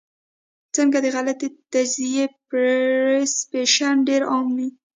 ځکه 0.75 0.97
د 1.05 1.07
غلطې 1.15 1.47
تجزئې 1.71 2.25
پرسپشن 2.49 3.93
ډېر 4.07 4.21
عام 4.31 4.47
وي- 4.57 4.69